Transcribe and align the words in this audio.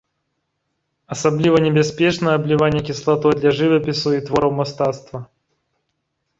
Асабліва 1.15 1.57
небяспечна 1.65 2.27
абліванне 2.39 2.81
кіслатой 2.89 3.33
для 3.43 3.55
жывапісу 3.61 4.09
і 4.19 4.25
твораў 4.31 4.51
мастацтва. 4.65 5.25